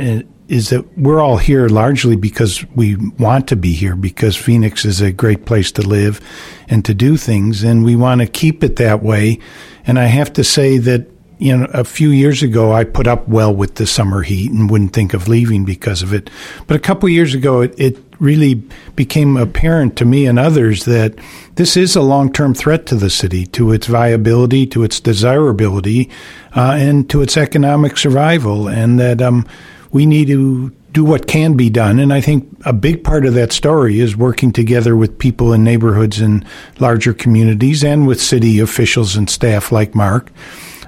[0.49, 5.01] is that we're all here largely because we want to be here because Phoenix is
[5.01, 6.21] a great place to live
[6.69, 9.39] and to do things, and we want to keep it that way.
[9.87, 13.29] And I have to say that you know, a few years ago, I put up
[13.29, 16.31] well with the summer heat and wouldn't think of leaving because of it.
[16.66, 18.55] But a couple years ago, it, it, really
[18.94, 21.14] became apparent to me and others that
[21.57, 26.09] this is a long term threat to the city, to its viability, to its desirability,
[26.57, 29.46] uh, and to its economic survival, and that um,
[29.90, 31.99] we need to do what can be done.
[31.99, 35.62] And I think a big part of that story is working together with people in
[35.62, 36.42] neighborhoods and
[36.81, 40.33] larger communities and with city officials and staff like Mark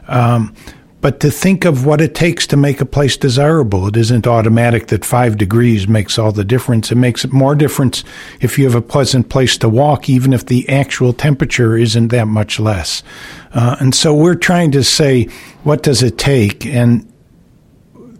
[0.09, 0.55] um,
[1.01, 4.88] but to think of what it takes to make a place desirable, it isn't automatic
[4.88, 6.90] that five degrees makes all the difference.
[6.90, 8.03] It makes more difference
[8.40, 12.27] if you have a pleasant place to walk, even if the actual temperature isn't that
[12.27, 13.05] much less.
[13.53, 15.29] Uh, and so we're trying to say,
[15.62, 16.66] what does it take?
[16.66, 17.11] And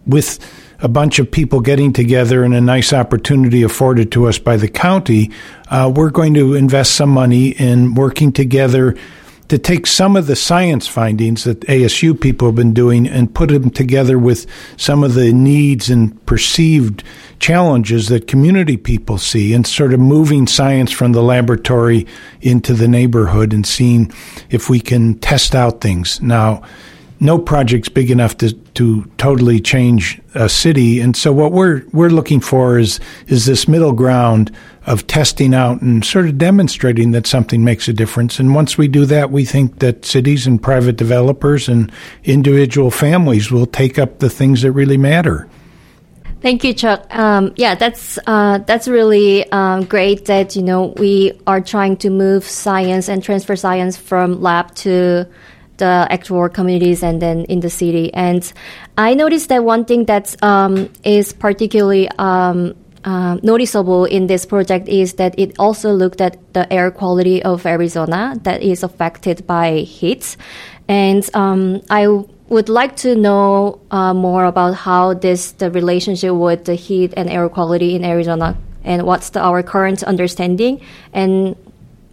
[0.07, 0.39] with
[0.81, 4.69] a bunch of people getting together and a nice opportunity afforded to us by the
[4.69, 5.31] county,
[5.69, 8.95] uh, we're going to invest some money in working together
[9.49, 13.49] to take some of the science findings that ASU people have been doing and put
[13.49, 14.45] them together with
[14.77, 17.03] some of the needs and perceived
[17.39, 22.05] challenges that community people see and sort of moving science from the laboratory
[22.41, 24.11] into the neighborhood and seeing
[24.49, 26.21] if we can test out things.
[26.21, 26.61] Now,
[27.19, 30.99] no project's big enough to, to totally change a city.
[31.01, 34.55] And so what we're we're looking for is is this middle ground
[34.85, 38.39] of testing out and sort of demonstrating that something makes a difference.
[38.39, 41.91] And once we do that, we think that cities and private developers and
[42.23, 45.47] individual families will take up the things that really matter.
[46.41, 47.05] Thank you, Chuck.
[47.13, 52.09] Um, yeah, that's uh, that's really um, great that you know we are trying to
[52.09, 55.27] move science and transfer science from lab to
[55.79, 58.13] the actual communities and then in the city.
[58.13, 58.51] And
[58.97, 64.87] I noticed that one thing that um, is particularly um, uh, noticeable in this project
[64.87, 69.79] is that it also looked at the air quality of Arizona that is affected by
[69.79, 70.37] heat.
[70.87, 72.07] And um, I
[72.49, 77.29] would like to know uh, more about how this the relationship with the heat and
[77.29, 80.81] air quality in Arizona and what's the, our current understanding
[81.13, 81.55] and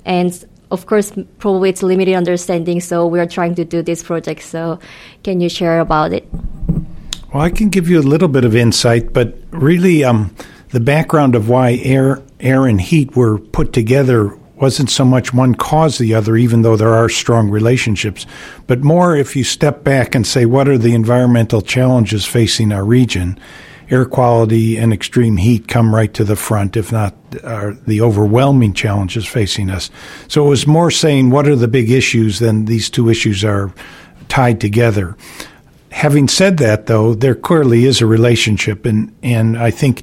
[0.05, 4.43] and of course, probably it's limited understanding, so we are trying to do this project.
[4.43, 4.79] So,
[5.23, 6.29] can you share about it?
[7.33, 10.35] Well, I can give you a little bit of insight, but really, um,
[10.71, 15.55] the background of why air, air and heat were put together wasn't so much one
[15.55, 18.27] caused the other, even though there are strong relationships,
[18.67, 22.85] but more if you step back and say, what are the environmental challenges facing our
[22.85, 23.39] region?
[23.89, 29.27] Air quality and extreme heat come right to the front, if not the overwhelming challenges
[29.27, 29.91] facing us.
[30.29, 33.73] So it was more saying, what are the big issues than these two issues are
[34.29, 35.17] tied together.
[35.91, 40.03] Having said that, though, there clearly is a relationship, and, and I think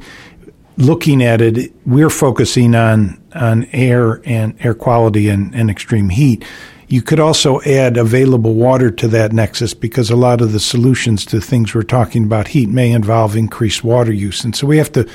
[0.77, 6.45] looking at it, we're focusing on on air and air quality and, and extreme heat.
[6.93, 11.25] You could also add available water to that nexus because a lot of the solutions
[11.25, 14.43] to things we're talking about heat may involve increased water use.
[14.43, 15.09] And so we have to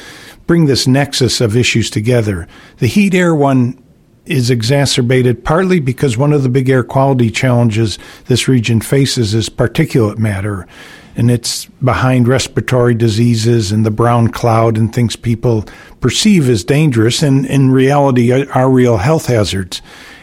[0.49, 2.49] bring this nexus of issues together.
[2.79, 3.81] The heat air one
[4.27, 9.49] is exacerbated partly because one of the big air quality challenges this region faces is
[9.49, 10.67] particulate matter
[11.15, 15.65] and it's behind respiratory diseases and the brown cloud and things people
[16.01, 19.81] perceive as dangerous and in reality are real health hazards.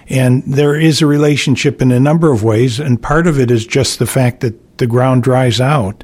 [0.07, 3.65] And there is a relationship in a number of ways, and part of it is
[3.65, 6.03] just the fact that the ground dries out.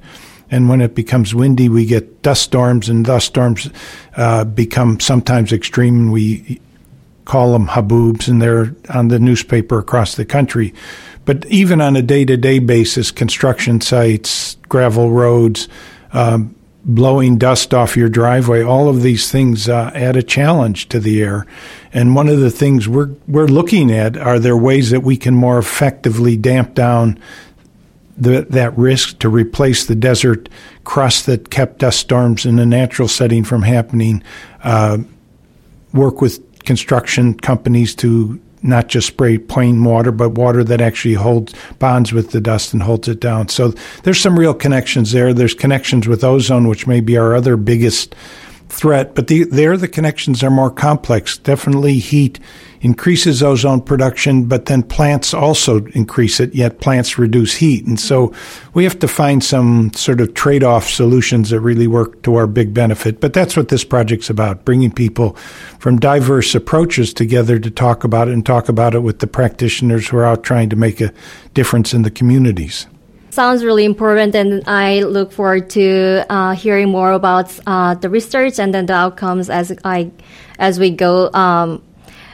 [0.50, 3.70] And when it becomes windy, we get dust storms, and dust storms
[4.18, 5.96] uh, become sometimes extreme.
[5.96, 6.60] And we
[7.26, 10.74] call them haboobs, and they're on the newspaper across the country.
[11.24, 15.70] But even on a day to day basis, construction sites, gravel roads,
[16.14, 21.00] um, blowing dust off your driveway, all of these things uh, add a challenge to
[21.00, 21.46] the air.
[21.94, 25.36] And one of the things we're we're looking at are there ways that we can
[25.36, 27.20] more effectively damp down
[28.18, 30.50] the, that risk to replace the desert
[30.84, 34.24] crust that kept dust storms in a natural setting from happening.
[34.64, 35.00] Uh,
[35.94, 41.54] work with construction companies to not just spray plain water, but water that actually holds
[41.80, 43.50] bonds with the dust and holds it down.
[43.50, 45.34] So there's some real connections there.
[45.34, 48.16] There's connections with ozone, which may be our other biggest
[48.72, 51.38] threat, but the, there the connections are more complex.
[51.38, 52.40] Definitely heat
[52.82, 57.86] increases ozone production, but then plants also increase it, yet plants reduce heat.
[57.86, 58.34] And so
[58.74, 62.48] we have to find some sort of trade off solutions that really work to our
[62.48, 63.20] big benefit.
[63.20, 65.34] But that's what this project's about bringing people
[65.80, 70.08] from diverse approaches together to talk about it and talk about it with the practitioners
[70.08, 71.14] who are out trying to make a
[71.54, 72.88] difference in the communities
[73.32, 78.60] sounds really important, and I look forward to uh, hearing more about uh, the research
[78.60, 80.12] and then the outcomes as I
[80.60, 81.82] as we go um,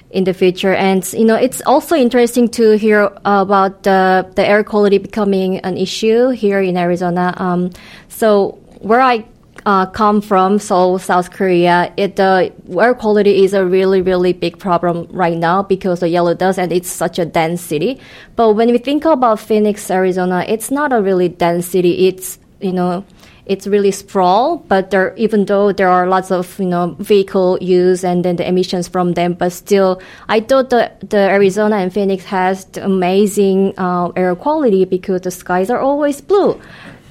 [0.09, 0.73] in the future.
[0.73, 5.77] And you know, it's also interesting to hear about the the air quality becoming an
[5.77, 7.33] issue here in Arizona.
[7.37, 7.71] Um,
[8.09, 9.25] so where I
[9.67, 14.57] uh, come from Seoul, South Korea, it the air quality is a really really big
[14.57, 17.99] problem right now because of yellow dust and it's such a dense city.
[18.37, 22.07] But when we think about Phoenix, Arizona, it's not a really dense city.
[22.07, 23.03] It's you know
[23.45, 28.03] it's really sprawl, but there, even though there are lots of, you know, vehicle use
[28.03, 32.25] and then the emissions from them, but still, I thought the, the Arizona and Phoenix
[32.25, 36.59] has amazing uh, air quality because the skies are always blue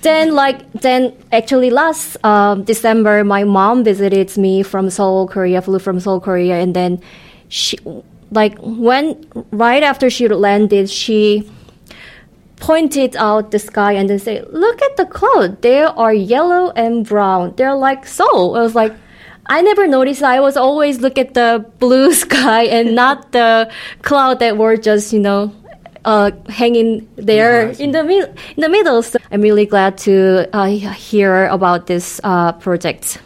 [0.03, 5.79] then like then actually last uh, December, my mom visited me from Seoul, Korea, flew
[5.79, 7.01] from Seoul, Korea, and then
[7.49, 7.79] she
[8.31, 11.49] like when right after she landed, she
[12.57, 15.63] pointed out the sky and then say, "Look at the cloud.
[15.63, 17.55] They are yellow and brown.
[17.57, 18.95] They're like Seoul." I was like.
[19.49, 20.25] I never noticed.
[20.25, 23.71] I was always look at the blue sky and not the
[24.03, 25.55] cloud that were just, you know,
[26.07, 28.23] uh, hanging there in the mi-
[28.57, 29.03] in the middle.
[29.03, 33.19] So I'm really glad to uh, hear about this uh, project.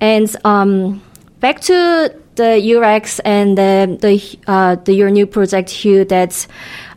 [0.00, 1.02] And um,
[1.40, 6.04] back to the UREX and the the, uh, the your new project, Hugh.
[6.04, 6.46] That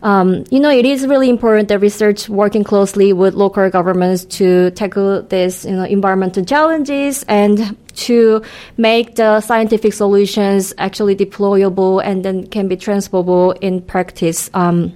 [0.04, 4.72] um, you know it is really important that research working closely with local governments to
[4.72, 8.42] tackle these you know environmental challenges and to
[8.78, 14.50] make the scientific solutions actually deployable and then can be transferable in practice.
[14.54, 14.96] Um,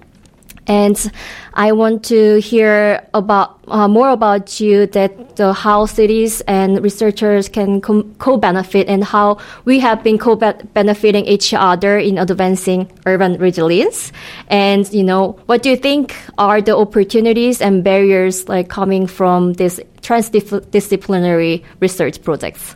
[0.70, 1.12] and
[1.56, 7.50] I want to hear about uh, more about you that the how cities and researchers
[7.50, 14.12] can co-benefit and how we have been co-benefiting each other in advancing urban resilience.
[14.48, 19.54] And you know, what do you think are the opportunities and barriers like coming from
[19.54, 22.76] these transdisciplinary research projects?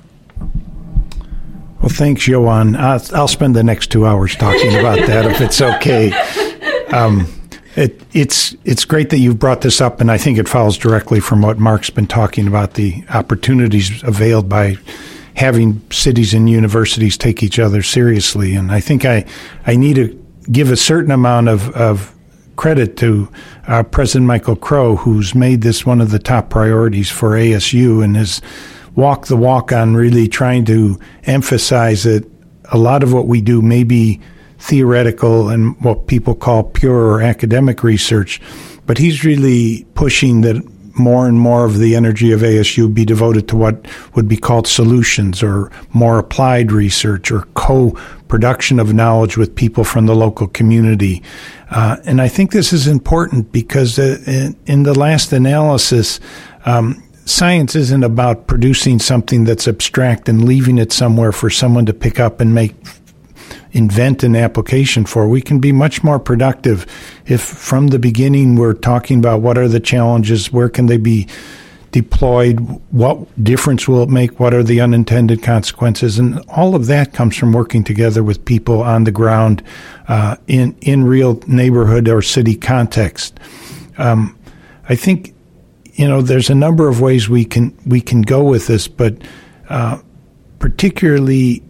[1.80, 2.76] Well, thanks, Yeowon.
[2.78, 6.11] I'll, I'll, spend the next two hours talking about that if it's okay.
[6.93, 7.28] Um,
[7.76, 11.19] it, it's it's great that you've brought this up, and I think it follows directly
[11.19, 14.78] from what Mark's been talking about the opportunities availed by
[15.36, 18.55] having cities and universities take each other seriously.
[18.55, 19.26] And I think I
[19.65, 22.13] I need to give a certain amount of, of
[22.55, 23.30] credit to
[23.67, 28.15] uh, President Michael Crow, who's made this one of the top priorities for ASU and
[28.15, 28.41] has
[28.95, 32.30] walked the walk on really trying to emphasize that
[32.71, 34.19] a lot of what we do may be
[34.64, 38.39] theoretical and what people call pure academic research.
[38.86, 40.64] But he's really pushing that
[40.97, 43.86] more and more of the energy of ASU be devoted to what
[44.16, 47.91] would be called solutions or more applied research or co
[48.30, 51.22] production of knowledge with people from the local community.
[51.70, 56.20] Uh, and I think this is important because uh, in, in, the last analysis,
[56.66, 61.93] um, science isn't about producing something that's abstract and leaving it somewhere for someone to
[61.93, 62.76] pick up and make
[63.74, 65.28] invent an application for.
[65.28, 66.86] We can be much more productive
[67.26, 71.28] if from the beginning we're talking about what are the challenges, where can they be
[71.93, 72.59] deployed,
[72.89, 77.38] what difference will it make, what are the unintended consequences, and all of that comes
[77.38, 79.63] from working together with people on the ground
[80.07, 83.39] uh, in in real neighborhood or city context.
[83.97, 84.38] Um,
[84.89, 85.36] I think
[85.93, 89.15] you know there's a number of ways we can we can go with this, but
[89.69, 89.99] uh,
[90.57, 91.61] particularly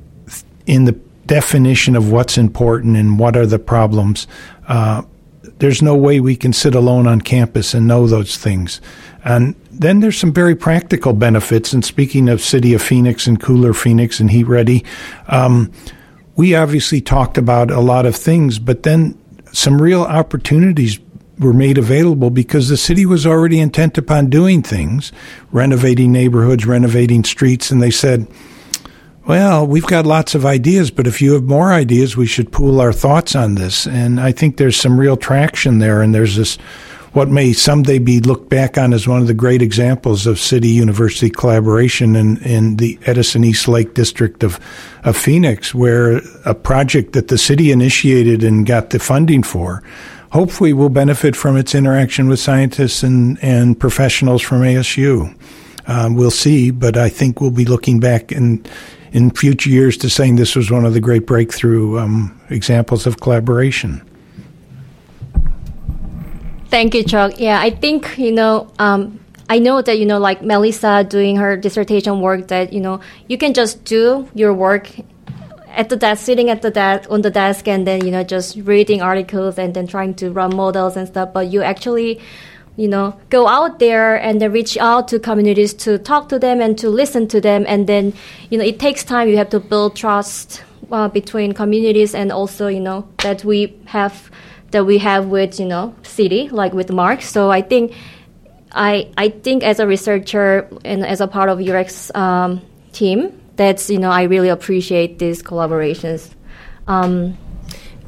[0.66, 4.28] in the definition of what's important and what are the problems.
[4.68, 5.04] Uh,
[5.60, 8.82] there's no way we can sit alone on campus and know those things.
[9.24, 11.74] And then there's some very practical benefits.
[11.74, 14.84] And speaking of City of Phoenix and Cooler Phoenix and Heat Ready,
[15.28, 15.72] um,
[16.36, 19.18] we obviously talked about a lot of things, but then
[19.52, 21.00] some real opportunities
[21.40, 25.12] were made available because the city was already intent upon doing things,
[25.52, 28.28] renovating neighborhoods, renovating streets, and they said,
[29.26, 32.82] well, we've got lots of ideas, but if you have more ideas, we should pool
[32.82, 33.88] our thoughts on this.
[33.88, 36.02] And I think there's some real traction there.
[36.02, 36.58] And there's this,
[37.14, 40.68] what may someday be looked back on as one of the great examples of city
[40.68, 44.60] university collaboration in, in the Edison East Lake district of,
[45.06, 49.82] of Phoenix, where a project that the city initiated and got the funding for
[50.32, 55.34] hopefully will benefit from its interaction with scientists and, and professionals from ASU.
[55.86, 58.68] Um, we'll see, but I think we'll be looking back and
[59.14, 63.22] in future years to saying this was one of the great breakthrough um, examples of
[63.22, 64.02] collaboration.
[66.70, 67.40] Thank you, Chuck.
[67.40, 71.56] Yeah, I think, you know, um, I know that, you know, like Melissa doing her
[71.56, 74.90] dissertation work, that, you know, you can just do your work
[75.70, 78.58] at the desk, sitting at the desk, on the desk, and then, you know, just
[78.58, 81.32] reading articles and then trying to run models and stuff.
[81.34, 82.20] But you actually
[82.76, 86.60] you know, go out there and then reach out to communities to talk to them
[86.60, 87.66] and to listen to them.
[87.68, 88.14] And then,
[88.50, 89.28] you know, it takes time.
[89.30, 94.32] You have to build trust uh, between communities and also, you know, that we have
[94.72, 97.22] that we have with, you know, city like with Mark.
[97.22, 97.94] So I think,
[98.72, 102.62] I I think as a researcher and as a part of UREX um,
[102.92, 106.32] team, that's you know I really appreciate these collaborations.
[106.88, 107.38] Um,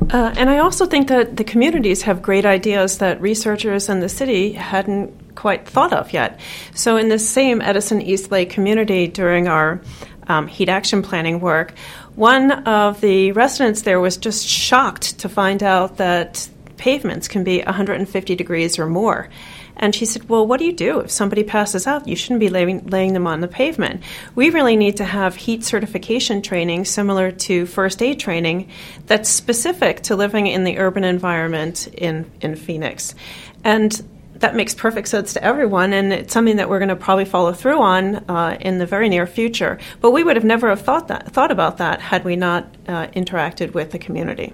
[0.09, 4.09] uh, and I also think that the communities have great ideas that researchers in the
[4.09, 6.39] city hadn't quite thought of yet.
[6.73, 9.81] So, in the same Edison East Lake community during our
[10.27, 11.73] um, heat action planning work,
[12.15, 17.61] one of the residents there was just shocked to find out that pavements can be
[17.61, 19.29] 150 degrees or more.
[19.77, 22.07] And she said, Well, what do you do if somebody passes out?
[22.07, 24.03] You shouldn't be laying, laying them on the pavement.
[24.33, 28.69] We really need to have heat certification training similar to first aid training
[29.05, 33.15] that's specific to living in the urban environment in, in Phoenix.
[33.63, 34.01] And
[34.39, 37.53] that makes perfect sense to everyone, and it's something that we're going to probably follow
[37.53, 39.79] through on uh, in the very near future.
[40.01, 43.07] But we would have never have thought that thought about that had we not uh,
[43.07, 44.53] interacted with the community.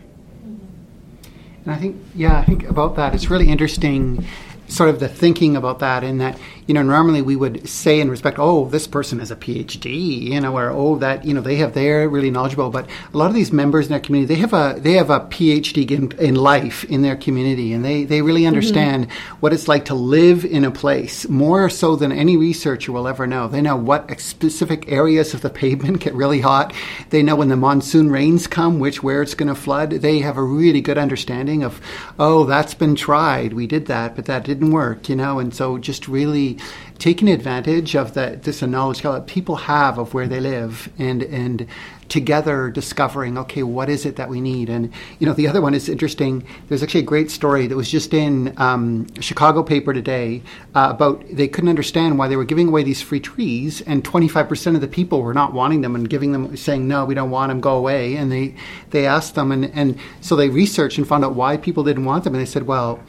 [1.66, 3.14] And I think, yeah, I think about that.
[3.14, 4.26] It's really interesting
[4.72, 8.10] sort of the thinking about that in that you know normally we would say in
[8.10, 11.58] respect oh this person has a phd you know or oh that you know they
[11.58, 14.54] have they're really knowledgeable but a lot of these members in their community they have
[14.54, 18.42] a they have a phd in, in life in their community and they they really
[18.42, 18.48] mm-hmm.
[18.48, 19.36] understand mm-hmm.
[19.42, 23.28] what it's like to live in a place more so than any researcher will ever
[23.28, 26.74] know they know what specific areas of the pavement get really hot
[27.10, 30.38] they know when the monsoon rains come which where it's going to flood they have
[30.38, 31.82] a really good understanding of
[32.18, 35.56] oh that's been tried we did that but that didn't didn't work, you know, and
[35.56, 36.56] so just really
[37.00, 41.66] taking advantage of the, this knowledge that people have of where they live and and
[42.10, 44.70] together discovering okay what is it that we need?
[44.70, 46.46] And you know the other one is interesting.
[46.68, 50.44] There's actually a great story that was just in um, chicago paper today
[50.76, 54.76] uh, about they couldn't understand why they were giving away these free trees and 25%
[54.76, 57.50] of the people were not wanting them and giving them saying no we don't want
[57.50, 58.16] them go away.
[58.16, 58.54] And they
[58.92, 62.26] they asked them and, and so they researched and found out why people didn't want
[62.26, 62.36] them.
[62.36, 63.00] And they said well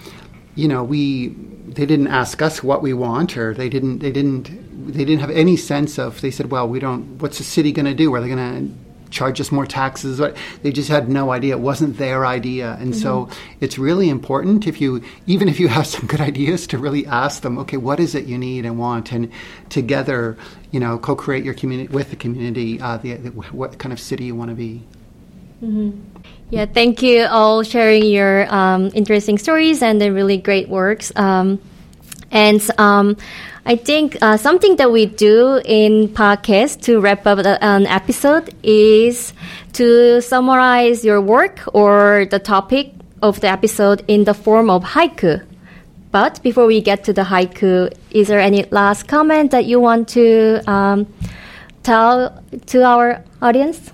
[0.54, 4.50] you know, we they didn't ask us what we want, or they didn't they didn't
[4.92, 6.20] they didn't have any sense of.
[6.20, 7.18] They said, well, we don't.
[7.18, 8.12] What's the city going to do?
[8.14, 10.20] Are they going to charge us more taxes?
[10.62, 11.56] They just had no idea.
[11.56, 13.00] It wasn't their idea, and mm-hmm.
[13.00, 13.28] so
[13.60, 17.42] it's really important if you even if you have some good ideas to really ask
[17.42, 19.30] them, okay, what is it you need and want, and
[19.68, 20.36] together,
[20.70, 24.24] you know, co-create your community with the community, uh, the, the, what kind of city
[24.24, 24.82] you want to be.
[26.52, 31.10] Yeah, thank you all sharing your um, interesting stories and the really great works.
[31.16, 31.62] Um,
[32.30, 33.16] and um,
[33.64, 39.32] I think uh, something that we do in podcast to wrap up an episode is
[39.72, 42.92] to summarize your work or the topic
[43.22, 45.42] of the episode in the form of haiku.
[46.10, 50.06] But before we get to the haiku, is there any last comment that you want
[50.08, 51.06] to um,
[51.82, 53.90] tell to our audience?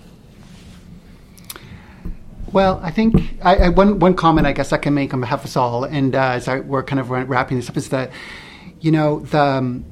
[2.52, 5.40] Well, I think I, I, one one comment I guess I can make on behalf
[5.40, 8.10] of us all, and uh, as I, we're kind of wrapping this up, is that
[8.80, 9.84] you know the um,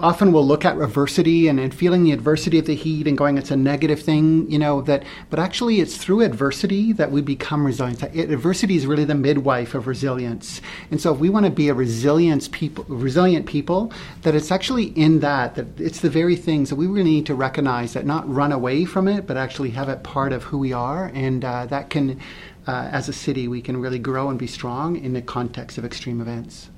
[0.00, 3.38] often we'll look at adversity and, and feeling the adversity of the heat and going
[3.38, 7.64] it's a negative thing you know that but actually it's through adversity that we become
[7.64, 8.02] resilient.
[8.02, 10.60] Adversity is really the midwife of resilience.
[10.90, 14.86] And so if we want to be a resilience people resilient people that it's actually
[14.98, 18.28] in that that it's the very things that we really need to recognize that not
[18.32, 21.10] run away from it but actually have it part of who we are.
[21.14, 22.20] And uh, that can
[22.66, 25.84] uh, as a city we can really grow and be strong in the context of
[25.84, 26.70] extreme events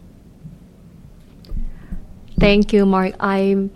[2.42, 3.14] Thank you, Mark.
[3.20, 3.70] I'm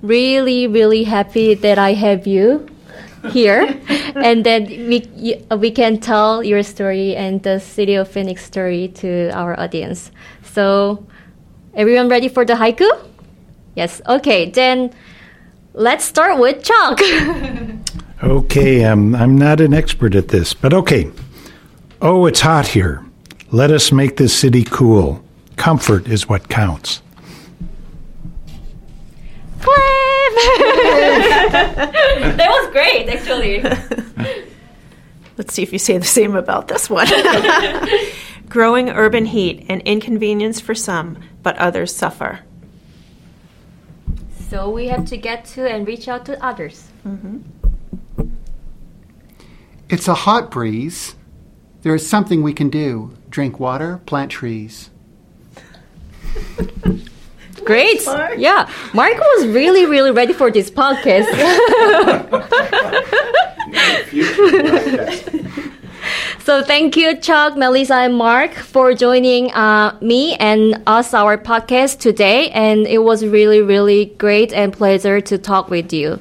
[0.00, 2.68] really, really happy that I have you
[3.30, 3.62] here
[4.14, 9.30] and that we, we can tell your story and the City of Phoenix story to
[9.30, 10.12] our audience.
[10.44, 11.04] So,
[11.74, 12.88] everyone ready for the haiku?
[13.74, 14.00] Yes.
[14.06, 14.94] Okay, then
[15.74, 17.00] let's start with Chuck.
[18.22, 21.10] okay, um, I'm not an expert at this, but okay.
[22.00, 23.04] Oh, it's hot here.
[23.50, 25.24] Let us make this city cool.
[25.56, 27.02] Comfort is what counts.
[32.36, 33.62] that was great, actually.
[35.36, 37.08] Let's see if you say the same about this one.
[38.48, 42.40] Growing urban heat, an inconvenience for some, but others suffer.
[44.50, 46.88] So we have to get to and reach out to others.
[47.06, 47.38] Mm-hmm.
[49.88, 51.14] It's a hot breeze.
[51.82, 54.90] There is something we can do drink water, plant trees.
[57.64, 58.04] Great.
[58.06, 58.34] Mark.
[58.38, 58.70] Yeah.
[58.94, 61.26] Mark was really, really ready for this podcast.
[66.44, 71.98] so thank you, Chuck, Melissa, and Mark for joining uh, me and us, our podcast
[71.98, 72.50] today.
[72.50, 76.20] And it was really, really great and pleasure to talk with you.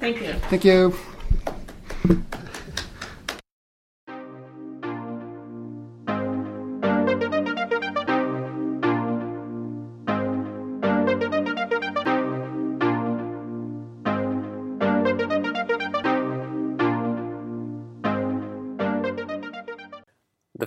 [0.00, 0.32] Thank you.
[0.50, 0.94] Thank you.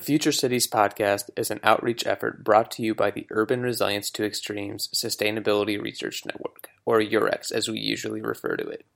[0.10, 4.26] Future Cities podcast is an outreach effort brought to you by the Urban Resilience to
[4.26, 8.88] Extremes Sustainability Research Network, or UREX as we usually refer to it.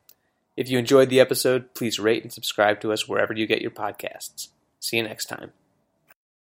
[0.57, 3.71] If you enjoyed the episode, please rate and subscribe to us wherever you get your
[3.71, 4.49] podcasts.
[4.79, 5.51] See you next time.